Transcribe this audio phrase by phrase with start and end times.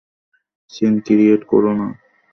[0.71, 1.87] Scene create কোরো না।